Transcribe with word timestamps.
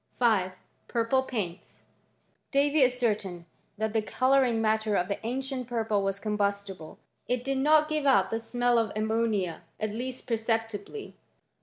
5. 0.17 0.53
Purple 0.87 1.21
paints, 1.21 1.83
Davy 2.49 2.83
ascertained 2.83 3.45
that 3.77 3.93
the 3.93 4.01
colour 4.01 4.43
ing 4.43 4.59
matter 4.59 4.95
of 4.95 5.07
the 5.07 5.23
ancient 5.23 5.67
purple 5.67 6.01
was 6.01 6.19
combustible. 6.19 6.97
> 7.13 7.15
It 7.27 7.43
did 7.43 7.59
not 7.59 7.87
give 7.87 8.07
out 8.07 8.31
the 8.31 8.39
smell 8.39 8.79
of 8.79 8.91
ammonia, 8.95 9.61
at 9.79 9.91
least 9.91 10.25
per 10.25 10.37
ceptibly. 10.37 11.13